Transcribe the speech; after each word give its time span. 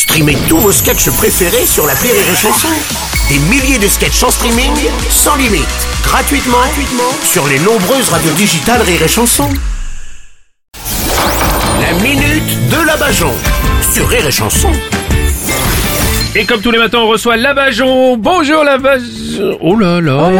Streamez 0.00 0.38
tous 0.48 0.56
vos 0.56 0.72
sketchs 0.72 1.10
préférés 1.10 1.66
sur 1.66 1.86
la 1.86 1.92
Rire 1.92 2.14
et 2.14 2.34
Chanson. 2.34 2.68
Des 3.28 3.38
milliers 3.50 3.78
de 3.78 3.86
sketchs 3.86 4.22
en 4.22 4.30
streaming, 4.30 4.72
sans 5.10 5.36
limite, 5.36 5.68
gratuitement, 6.02 6.56
gratuitement 6.56 7.12
sur 7.22 7.46
les 7.46 7.58
nombreuses 7.58 8.08
radios 8.08 8.32
digitales 8.32 8.80
Rire 8.80 9.02
et 9.02 9.08
Chanson. 9.08 9.46
La 11.82 11.92
minute 12.02 12.70
de 12.70 12.86
la 12.86 12.96
Bajon 12.96 13.30
sur 13.92 14.08
Rire 14.08 14.26
et 14.26 14.30
Chanson. 14.30 14.70
Et 16.34 16.46
comme 16.46 16.62
tous 16.62 16.70
les 16.70 16.78
matins, 16.78 17.00
on 17.00 17.08
reçoit 17.08 17.36
Labajon. 17.36 18.16
Bonjour 18.16 18.64
Labajon. 18.64 19.58
Oh 19.60 19.76
là 19.76 20.00
là. 20.00 20.30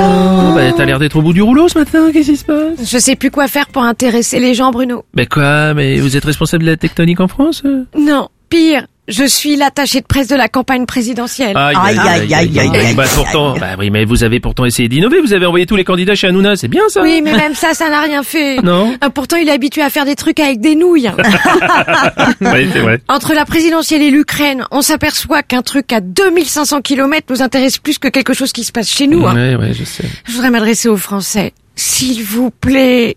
Bah, 0.54 0.72
t'as 0.74 0.86
l'air 0.86 0.98
d'être 0.98 1.16
au 1.16 1.22
bout 1.22 1.34
du 1.34 1.42
rouleau 1.42 1.68
ce 1.68 1.79
matin. 1.79 2.11
Qu'est-ce 2.14 2.30
qui 2.30 2.36
se 2.38 2.45
passe? 2.46 2.90
Je 2.90 2.96
sais 2.96 3.14
plus 3.14 3.30
quoi 3.30 3.46
faire 3.46 3.66
pour 3.66 3.82
intéresser 3.82 4.40
les 4.40 4.54
gens, 4.54 4.70
Bruno. 4.70 5.04
Mais 5.14 5.27
quoi? 5.27 5.74
Mais 5.74 6.00
vous 6.00 6.16
êtes 6.16 6.24
responsable 6.24 6.64
de 6.64 6.70
la 6.70 6.79
tectonique 6.79 7.20
en 7.20 7.29
France? 7.29 7.62
Non, 7.95 8.30
pire, 8.48 8.86
je 9.11 9.24
suis 9.24 9.56
l'attaché 9.56 10.00
de 10.00 10.06
presse 10.06 10.29
de 10.29 10.36
la 10.36 10.48
campagne 10.48 10.86
présidentielle. 10.86 11.57
Aïe 11.57 11.76
aïe 11.76 11.98
aïe 11.98 12.35
aïe 12.35 12.58
aïe. 12.58 12.71
aïe. 12.76 12.94
Bah 12.94 13.04
pourtant, 13.14 13.54
bah 13.58 13.75
oui, 13.79 13.90
mais 13.90 14.04
vous 14.04 14.25
avez 14.25 14.40
pourtant 14.40 14.64
essayé 14.64 14.89
d'innover. 14.89 15.21
Vous 15.21 15.32
avez 15.35 15.44
envoyé 15.46 15.66
tous 15.66 15.76
les 15.76 15.85
candidats 15.85 16.14
chez 16.14 16.29
Hanouna. 16.29 16.57
C'est 16.57 16.68
bien 16.68 16.89
ça 16.89 17.02
Oui, 17.02 17.21
mais 17.22 17.35
même 17.35 17.54
ça, 17.54 17.75
ça 17.75 17.90
n'a 17.90 18.00
rien 18.00 18.22
fait. 18.22 18.62
Non. 18.62 18.96
Ah, 19.00 19.11
Pourtant, 19.11 19.36
il 19.36 19.49
est 19.49 19.52
habitué 19.52 19.82
à 19.82 19.90
faire 19.90 20.04
des 20.07 20.16
trucs 20.16 20.40
avec 20.40 20.61
des 20.61 20.75
nouilles. 20.76 21.11
Oui, 22.40 22.68
c'est 22.72 22.80
vrai. 22.80 23.00
Entre 23.08 23.35
la 23.35 23.44
présidentielle 23.44 24.02
et 24.02 24.11
l'Ukraine, 24.11 24.64
on 24.71 24.82
s'aperçoit 24.82 25.43
qu'un 25.43 25.63
truc 25.63 25.93
à 25.93 26.00
2500 26.00 26.80
km 26.82 27.27
nous 27.30 27.43
intéresse 27.43 27.79
plus 27.79 27.99
que 27.99 28.08
quelque 28.08 28.32
chose 28.35 28.52
qui 28.52 28.64
se 28.64 28.72
passe 28.72 28.88
chez 28.90 29.07
nous. 29.07 29.27
hein. 29.27 29.35
Ouais, 29.35 29.54
ouais, 29.57 29.74
je 29.74 29.85
sais. 29.85 30.04
Je 30.27 30.32
voudrais 30.32 30.50
m'adresser 30.50 30.88
aux 30.88 30.96
Français. 30.96 31.52
S'il 31.82 32.22
vous 32.25 32.50
plaît, 32.50 33.16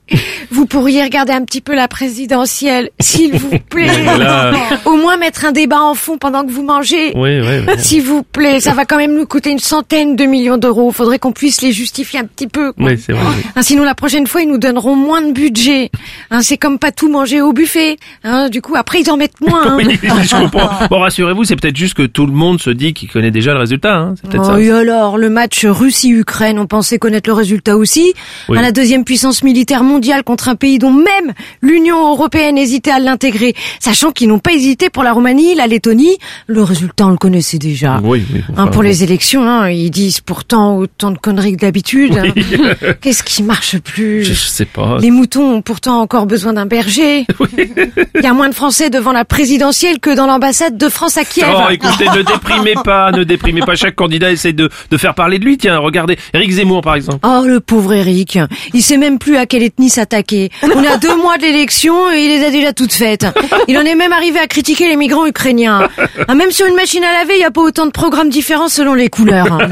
vous 0.49 0.65
pourriez 0.65 1.03
regarder 1.03 1.33
un 1.33 1.43
petit 1.43 1.59
peu 1.59 1.75
la 1.75 1.89
présidentielle. 1.89 2.91
S'il 2.97 3.35
vous 3.37 3.59
plaît. 3.69 4.03
Là. 4.17 4.53
Au 4.85 4.95
moins 4.95 5.17
mettre 5.17 5.43
un 5.43 5.51
débat 5.51 5.81
en 5.81 5.95
fond 5.95 6.17
pendant 6.17 6.45
que 6.45 6.51
vous 6.51 6.63
mangez. 6.63 7.11
Oui, 7.13 7.41
oui. 7.41 7.57
oui. 7.67 7.73
S'il 7.77 8.03
vous 8.03 8.23
plaît, 8.23 8.61
ça 8.61 8.71
va 8.73 8.85
quand 8.85 8.95
même 8.95 9.15
nous 9.15 9.25
coûter 9.25 9.49
une 9.49 9.59
centaine 9.59 10.15
de 10.15 10.23
millions 10.23 10.55
d'euros. 10.57 10.93
Faudrait 10.93 11.19
qu'on 11.19 11.33
puisse 11.33 11.61
les 11.61 11.73
justifier 11.73 12.19
un 12.21 12.23
petit 12.23 12.47
peu. 12.47 12.71
quoi. 12.71 12.85
Oui, 12.85 12.97
c'est 12.97 13.11
vrai. 13.11 13.21
Hein, 13.53 13.61
sinon, 13.63 13.83
la 13.83 13.95
prochaine 13.95 14.27
fois, 14.27 14.41
ils 14.41 14.47
nous 14.47 14.57
donneront 14.57 14.95
moins 14.95 15.21
de 15.21 15.33
budget. 15.33 15.91
Hein, 16.31 16.41
c'est 16.41 16.57
comme 16.57 16.79
pas 16.79 16.93
tout 16.93 17.09
manger 17.09 17.41
au 17.41 17.51
buffet. 17.51 17.97
Hein, 18.23 18.47
du 18.47 18.61
coup, 18.61 18.75
après, 18.77 19.01
ils 19.01 19.11
en 19.11 19.17
mettent 19.17 19.41
moins. 19.41 19.75
Oui, 19.77 19.99
je 20.01 20.35
comprends. 20.41 20.69
Bon, 20.89 20.99
rassurez-vous, 20.99 21.43
c'est 21.43 21.57
peut-être 21.57 21.75
juste 21.75 21.95
que 21.95 22.03
tout 22.03 22.25
le 22.25 22.31
monde 22.31 22.61
se 22.61 22.69
dit 22.69 22.93
qu'il 22.93 23.09
connaît 23.09 23.31
déjà 23.31 23.53
le 23.53 23.59
résultat. 23.59 23.93
Hein. 23.95 24.15
C'est 24.21 24.29
peut-être 24.29 24.43
Oh, 24.47 24.53
ça. 24.53 24.61
et 24.61 24.71
alors, 24.71 25.17
le 25.17 25.29
match 25.29 25.65
Russie-Ukraine, 25.65 26.59
on 26.59 26.67
pensait 26.67 26.97
connaître 26.97 27.29
le 27.29 27.33
résultat 27.33 27.75
aussi. 27.75 28.13
Oui. 28.53 28.61
La 28.61 28.71
deuxième 28.71 29.03
puissance 29.03 29.43
militaire 29.43 29.83
mondiale 29.83 30.23
contre 30.23 30.49
un 30.49 30.55
pays 30.55 30.79
dont 30.79 30.91
même 30.93 31.33
l'Union 31.61 32.09
européenne 32.11 32.57
hésitait 32.57 32.91
à 32.91 32.99
l'intégrer, 32.99 33.53
sachant 33.79 34.11
qu'ils 34.11 34.27
n'ont 34.29 34.39
pas 34.39 34.53
hésité 34.53 34.89
pour 34.89 35.03
la 35.03 35.11
Roumanie, 35.13 35.55
la 35.55 35.67
Lettonie. 35.67 36.17
Le 36.47 36.63
résultat, 36.63 37.07
on 37.07 37.11
le 37.11 37.17
connaissait 37.17 37.57
déjà. 37.59 37.99
Oui, 38.03 38.23
oui. 38.33 38.41
Hein, 38.57 38.67
pour 38.67 38.83
les 38.83 39.03
élections, 39.03 39.43
hein, 39.47 39.69
ils 39.69 39.91
disent 39.91 40.21
pourtant 40.21 40.77
autant 40.77 41.11
de 41.11 41.17
conneries 41.17 41.53
que 41.55 41.61
d'habitude. 41.61 42.17
hein. 42.17 42.93
Qu'est-ce 43.01 43.23
qui 43.23 43.43
marche 43.43 43.77
plus 43.79 44.23
Je, 44.23 44.33
je 44.33 44.47
sais 44.47 44.65
pas. 44.65 44.97
Les 44.99 45.11
moutons 45.11 45.55
ont 45.55 45.61
pourtant 45.61 45.99
encore 46.01 46.25
besoin 46.25 46.53
d'un 46.53 46.65
berger. 46.65 47.25
Il 47.57 48.21
y 48.23 48.25
a 48.27 48.33
moins 48.33 48.49
de 48.49 48.55
Français 48.55 48.89
devant 48.89 49.11
la 49.11 49.25
présidentielle 49.25 49.99
que 49.99 50.15
dans 50.15 50.25
l'ambassade 50.27 50.77
de 50.77 50.89
France 50.89 51.17
à 51.17 51.25
Kiev. 51.25 51.47
Oh, 51.53 51.69
écoutez, 51.71 52.05
ne 52.05 52.21
déprimez 52.21 52.73
pas, 52.83 53.11
ne 53.11 53.23
déprimez 53.23 53.61
pas. 53.61 53.75
Chaque 53.75 53.95
candidat 53.95 54.31
essaie 54.31 54.53
de, 54.53 54.69
de 54.89 54.97
faire 54.97 55.15
parler 55.15 55.39
de 55.39 55.45
lui. 55.45 55.57
Tiens, 55.57 55.77
regardez, 55.77 56.17
Eric 56.33 56.51
Zemmour, 56.51 56.81
par 56.81 56.95
exemple. 56.95 57.19
Oh, 57.23 57.43
le 57.45 57.59
pauvre 57.59 57.93
Eric. 57.93 58.32
Il 58.73 58.81
sait 58.83 58.97
même 58.97 59.19
plus 59.19 59.37
à 59.37 59.45
quelle 59.45 59.63
ethnie 59.63 59.89
s'attaquer. 59.89 60.51
On 60.63 60.83
est 60.83 60.87
à 60.87 60.97
deux 60.97 61.15
mois 61.15 61.37
de 61.37 61.43
l'élection 61.43 62.11
et 62.11 62.23
il 62.23 62.39
les 62.39 62.45
a 62.45 62.51
déjà 62.51 62.73
toutes 62.73 62.93
faites. 62.93 63.25
Il 63.67 63.77
en 63.77 63.81
est 63.81 63.95
même 63.95 64.13
arrivé 64.13 64.39
à 64.39 64.47
critiquer 64.47 64.87
les 64.87 64.95
migrants 64.95 65.25
ukrainiens. 65.25 65.87
Ah, 66.27 66.35
même 66.35 66.51
sur 66.51 66.65
une 66.65 66.75
machine 66.75 67.03
à 67.03 67.11
laver, 67.11 67.35
il 67.35 67.39
n'y 67.39 67.45
a 67.45 67.51
pas 67.51 67.61
autant 67.61 67.85
de 67.85 67.91
programmes 67.91 68.29
différents 68.29 68.69
selon 68.69 68.93
les 68.93 69.09
couleurs. 69.09 69.57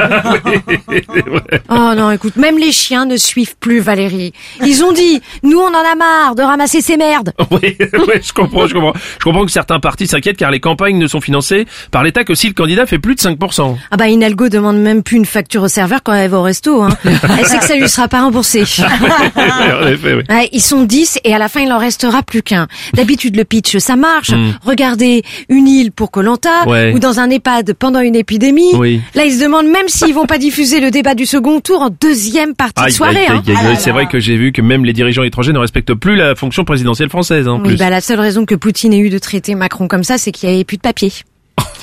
Oh 1.69 1.93
non, 1.95 2.11
écoute, 2.11 2.35
même 2.35 2.57
les 2.57 2.71
chiens 2.71 3.05
ne 3.05 3.17
suivent 3.17 3.55
plus 3.59 3.79
Valérie. 3.79 4.33
Ils 4.65 4.83
ont 4.83 4.91
dit, 4.91 5.21
nous 5.43 5.59
on 5.59 5.67
en 5.67 5.91
a 5.91 5.95
marre 5.95 6.35
de 6.35 6.41
ramasser 6.43 6.81
ces 6.81 6.97
merdes. 6.97 7.33
Oui, 7.51 7.77
oui, 7.79 8.13
je 8.23 8.31
comprends, 8.33 8.65
je 8.65 8.73
comprends. 8.73 8.93
Je 9.19 9.23
comprends 9.23 9.45
que 9.45 9.51
certains 9.51 9.79
partis 9.79 10.07
s'inquiètent 10.07 10.37
car 10.37 10.51
les 10.51 10.59
campagnes 10.61 10.97
ne 10.97 11.07
sont 11.07 11.19
financées 11.19 11.65
par 11.91 12.03
l'État 12.03 12.23
que 12.23 12.33
si 12.33 12.47
le 12.47 12.53
candidat 12.53 12.85
fait 12.85 12.97
plus 12.97 13.15
de 13.15 13.19
5%. 13.19 13.75
Ah 13.91 13.97
bah 13.97 14.07
Inalgo 14.07 14.47
demande 14.49 14.77
même 14.77 15.03
plus 15.03 15.17
une 15.17 15.25
facture 15.25 15.63
au 15.63 15.67
serveur 15.67 15.99
quand 16.03 16.13
elle 16.13 16.29
va 16.29 16.37
au 16.39 16.43
resto. 16.43 16.81
Hein. 16.81 16.89
Elle 17.03 17.45
sait 17.45 17.59
que 17.59 17.65
ça 17.65 17.75
lui 17.75 17.89
sera 17.89 18.07
pas 18.07 18.21
remboursé. 18.21 18.50
en 18.59 19.87
effet, 19.87 20.13
oui. 20.15 20.23
Ouais, 20.29 20.49
ils 20.51 20.61
sont 20.61 20.83
10 20.83 21.19
et 21.23 21.33
à 21.33 21.37
la 21.39 21.47
fin 21.49 21.61
il 21.61 21.71
en 21.71 21.77
restera 21.77 22.23
plus 22.23 22.41
qu'un. 22.43 22.67
D'habitude 22.93 23.35
le 23.35 23.43
pitch 23.45 23.77
ça 23.77 23.95
marche. 23.95 24.31
Regardez 24.65 25.23
une 25.49 25.67
île 25.67 25.91
pour 25.91 26.11
Colanta. 26.11 26.49
Ouais. 26.67 26.93
ou 26.93 26.99
dans 26.99 27.19
un 27.19 27.29
EHPAD 27.29 27.73
pendant 27.73 27.99
une 28.01 28.15
épidémie. 28.15 28.73
Oui. 28.75 29.01
Là 29.15 29.25
ils 29.25 29.33
se 29.33 29.43
demandent 29.43 29.67
même 29.69 29.87
s'ils 29.87 30.13
vont 30.13 30.25
pas 30.25 30.37
diffuser 30.37 30.79
le 30.79 30.91
débat 30.91 31.15
du 31.15 31.25
second 31.25 31.59
tour 31.61 31.81
en 31.81 31.89
deuxième 31.89 32.55
partie 32.55 32.81
de 32.81 32.87
Aïe, 32.87 32.91
soirée. 32.93 33.25
hein. 33.27 33.41
aïe. 33.47 33.75
c'est 33.79 33.91
vrai 33.91 34.07
que 34.07 34.19
j'ai 34.19 34.35
vu 34.37 34.51
que 34.51 34.61
même 34.61 34.85
les 34.85 34.93
dirigeants 34.93 35.23
étrangers 35.23 35.53
ne 35.53 35.59
respectent 35.59 35.93
plus 35.93 36.15
la 36.15 36.35
fonction 36.35 36.63
présidentielle 36.65 37.09
française, 37.09 37.47
en 37.47 37.59
Oui, 37.61 37.69
plus. 37.69 37.77
bah 37.77 37.89
la 37.89 38.01
seule 38.01 38.19
raison 38.19 38.45
que 38.45 38.55
Poutine 38.55 38.93
ait 38.93 38.99
eu 38.99 39.09
de 39.09 39.17
traiter 39.19 39.55
Macron 39.55 39.87
comme 39.87 40.03
ça, 40.03 40.17
c'est 40.17 40.31
qu'il 40.31 40.49
n'y 40.49 40.55
avait 40.55 40.63
plus 40.63 40.77
de 40.77 40.81
papier. 40.81 41.11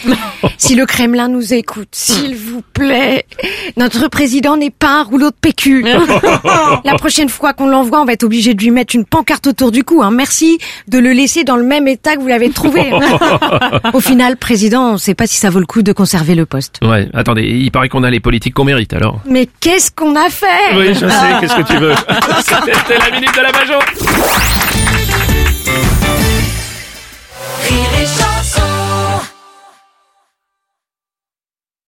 si 0.59 0.75
le 0.75 0.87
Kremlin 0.87 1.28
nous 1.28 1.55
écoute, 1.55 1.89
s'il 1.93 2.37
vous 2.37 2.62
plaît, 2.72 3.27
notre 3.77 4.09
président 4.09 4.56
n'est 4.56 4.71
pas 4.71 5.00
un 5.00 5.03
rouleau 5.03 5.31
de 5.31 5.37
PQ. 5.41 5.83
la 6.84 6.94
prochaine 6.94 7.28
fois 7.28 7.53
qu'on 7.53 7.66
l'envoie, 7.66 8.00
on 8.00 8.05
va 8.05 8.12
être 8.12 8.25
obligé 8.25 8.55
de 8.55 8.62
lui 8.62 8.71
mettre 8.71 8.94
une 8.94 9.05
pancarte 9.05 9.47
autour 9.47 9.72
du 9.72 9.84
cou. 9.84 10.03
Hein. 10.03 10.11
Merci 10.11 10.59
de 10.88 10.99
le 10.99 11.12
laisser 11.12 11.44
dans 11.44 11.56
le 11.56 11.65
même 11.65 11.88
état 11.88 12.17
que 12.17 12.21
vous 12.21 12.28
l'avez 12.28 12.50
trouvé. 12.50 12.91
Au 13.93 14.00
final, 14.00 14.37
président, 14.37 14.91
on 14.91 14.93
ne 14.94 14.99
sait 14.99 15.15
pas 15.15 15.27
si 15.27 15.37
ça 15.37 15.50
vaut 15.50 15.61
le 15.61 15.67
coup 15.67 15.83
de 15.83 15.93
conserver 15.93 16.34
le 16.34 16.47
poste. 16.47 16.78
Ouais, 16.83 17.09
attendez, 17.15 17.43
il 17.43 17.71
paraît 17.71 17.88
qu'on 17.88 18.03
a 18.03 18.11
les 18.11 18.21
politiques 18.21 18.55
qu'on 18.55 18.65
mérite, 18.65 18.93
alors. 18.93 19.21
Mais 19.27 19.49
qu'est-ce 19.61 19.91
qu'on 19.91 20.15
a 20.17 20.28
fait? 20.28 20.77
Oui, 20.77 20.88
je 20.88 21.06
sais, 21.06 21.41
qu'est-ce 21.41 21.56
que 21.56 21.62
tu 21.62 21.77
veux? 21.78 21.94
C'était 22.41 22.99
la 22.99 23.11
minute 23.11 23.34
de 23.34 23.41
la 23.41 23.53
Bajon 23.53 23.78